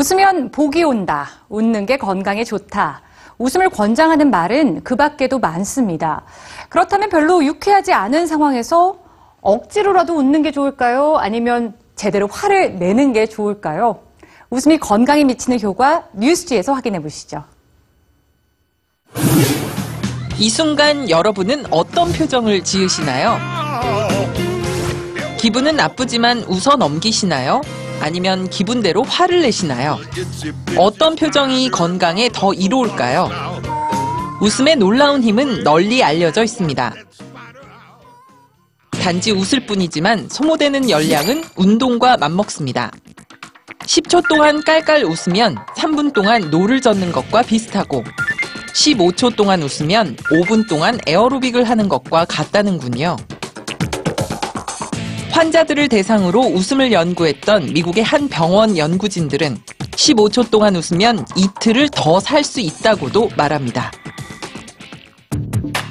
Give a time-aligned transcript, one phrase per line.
[0.00, 1.28] 웃으면 복이 온다.
[1.50, 3.02] 웃는 게 건강에 좋다.
[3.36, 6.22] 웃음을 권장하는 말은 그 밖에도 많습니다.
[6.70, 8.96] 그렇다면 별로 유쾌하지 않은 상황에서
[9.42, 11.16] 억지로라도 웃는 게 좋을까요?
[11.18, 14.00] 아니면 제대로 화를 내는 게 좋을까요?
[14.48, 17.44] 웃음이 건강에 미치는 효과 뉴스지에서 확인해 보시죠.
[20.38, 23.38] 이 순간 여러분은 어떤 표정을 지으시나요?
[25.36, 27.60] 기분은 나쁘지만 웃어 넘기시나요?
[28.00, 29.98] 아니면 기분대로 화를 내시나요?
[30.76, 33.30] 어떤 표정이 건강에 더 이로울까요?
[34.40, 36.94] 웃음의 놀라운 힘은 널리 알려져 있습니다.
[38.90, 42.90] 단지 웃을 뿐이지만 소모되는 열량은 운동과 맞먹습니다.
[43.80, 48.04] 10초 동안 깔깔 웃으면 3분 동안 노를 젓는 것과 비슷하고
[48.74, 53.16] 15초 동안 웃으면 5분 동안 에어로빅을 하는 것과 같다는군요.
[55.40, 59.56] 환자들을 대상으로 웃음을 연구했던 미국의 한 병원 연구진들은
[59.92, 63.90] 15초 동안 웃으면 이틀을 더 살 수 있다고도 말합니다.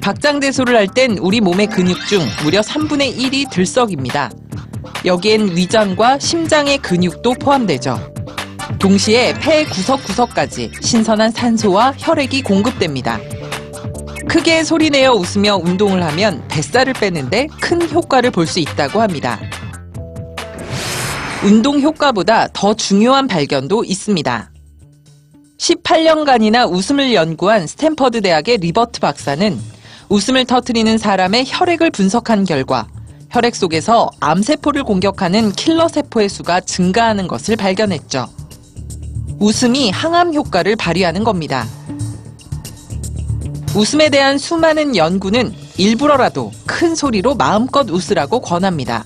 [0.00, 4.32] 박장대소를 할 땐 우리 몸의 근육 중 무려 3분의 1이 들썩입니다.
[5.04, 8.00] 여기엔 위장과 심장의 근육도 포함되죠.
[8.80, 13.20] 동시에 폐 구석구석까지 신선한 산소와 혈액이 공급됩니다.
[14.28, 19.40] 크게 소리내어 웃으며 운동을 하면 뱃살을 빼는데 큰 효과를 볼 수 있다고 합니다.
[21.44, 24.50] 운동 효과보다 더 중요한 발견도 있습니다.
[25.58, 29.58] 18년간이나 웃음을 연구한 스탠퍼드 대학의 리버트 박사는
[30.08, 32.86] 웃음을 터트리는 사람의 혈액을 분석한 결과
[33.30, 38.28] 혈액 속에서 암세포를 공격하는 킬러 세포의 수가 증가하는 것을 발견했죠.
[39.40, 41.66] 웃음이 항암 효과를 발휘하는 겁니다.
[43.76, 49.04] 웃음에 대한 수많은 연구는 일부러라도 큰 소리로 마음껏 웃으라고 권합니다.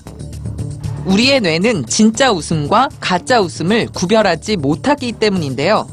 [1.05, 5.89] 우리의 뇌는 진짜 웃음과 가짜 웃음을 구별하지 못하기 때문인데요.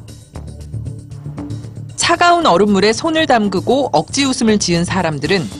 [1.97, 5.51] 차가운 얼음물에 손을 담그고 억지 웃음을 지은 사람들은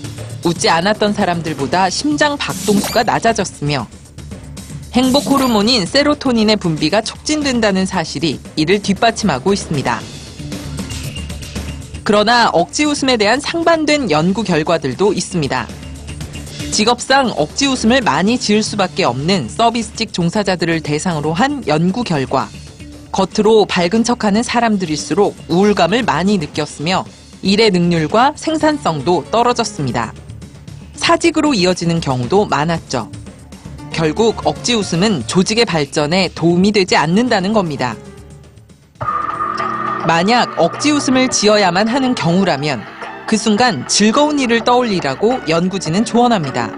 [0.45, 3.89] 웃지 않았던 사람들보다 심장 박동수가 낮아졌으며
[4.93, 10.18] 행복 호르몬인 세로토닌의 분비가 촉진된다는 사실이 이를 뒷받침하고 있습니다.
[12.09, 15.69] 그러나 억지 웃음에 대한 상반된 연구 결과들도 있습니다.
[16.73, 22.49] 직업상 억지 웃음을 많이 지을 수밖에 없는 서비스직 종사자들을 대상으로 한 연구 결과
[23.13, 27.05] 겉으로 밝은 척하는 사람들일수록 우울감을 많이 느꼈으며
[27.43, 30.15] 일의 능률과 생산성도 떨어졌습니다.
[30.95, 33.13] 사직으로 이어지는 경우도 많았죠.
[33.93, 37.95] 결국 억지 웃음은 조직의 발전에 도움이 되지 않는다는 겁니다.
[40.07, 42.83] 만약 억지 웃음을 지어야만 하는 경우라면
[43.27, 46.71] 그 순간 즐거운 일을 떠올리라고 연구진은 조언합니다.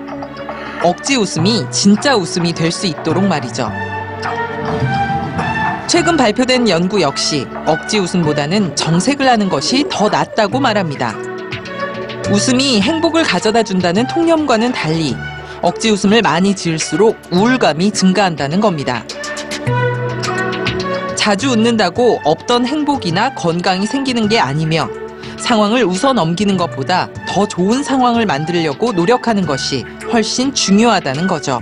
[0.83, 3.71] 억지 웃음이 진짜 웃음이 될 수 있도록 말이죠.
[5.87, 11.15] 최근 발표된 연구 역시 억지 웃음보다는 정색을 하는 것이 더 낫다고 말합니다.
[12.31, 15.17] 웃음이 행복을 가져다 준다는 통념과는 달리
[15.63, 19.05] 억지 웃음을 많이 지을수록 우울감이 증가한다는 겁니다.
[21.21, 24.89] 자주 웃는다고 없던 행복이나 건강이 생기는 게 아니며
[25.39, 31.61] 상황을 웃어 넘기는 것보다 더 좋은 상황을 만들려고 노력하는 것이 훨씬 중요하다는 거죠.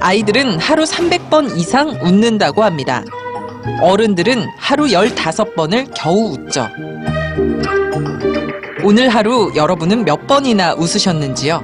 [0.00, 3.04] 아이들은 하루 300번 이상 웃는다고 합니다.
[3.80, 6.68] 어른들은 하루 15번을 겨우 웃죠.
[8.84, 11.62] 오늘 하루 여러분은 몇 번이나 웃으셨는지요?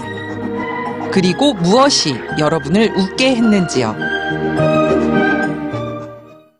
[1.12, 3.94] 그리고 무엇이 여러분을 웃게 했는지요?